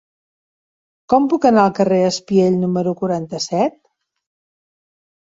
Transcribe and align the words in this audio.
Com 1.13 1.25
puc 1.33 1.43
anar 1.49 1.65
al 1.67 1.75
carrer 1.79 1.99
d'Espiell 2.03 2.57
número 2.61 2.93
quaranta-set? 3.01 3.77